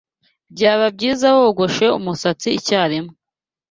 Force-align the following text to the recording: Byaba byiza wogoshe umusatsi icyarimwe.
Byaba 0.53 0.85
byiza 0.95 1.27
wogoshe 1.37 1.85
umusatsi 1.99 2.47
icyarimwe. 2.57 3.13